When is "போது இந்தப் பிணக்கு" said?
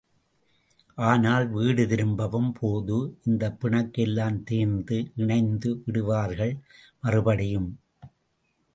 2.51-4.01